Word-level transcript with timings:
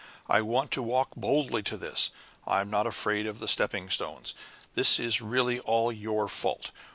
I 0.27 0.41
want 0.41 0.71
to 0.71 0.81
walk 0.81 1.09
boldly 1.15 1.61
to 1.61 1.77
this. 1.77 2.09
I'm 2.47 2.71
not 2.71 2.87
afraid 2.87 3.27
of 3.27 3.37
the 3.37 3.47
stepping 3.47 3.87
stones! 3.91 4.33
This 4.73 4.97
is 4.99 5.21
really 5.21 5.59
all 5.59 5.91
your 5.91 6.27
fault. 6.27 6.71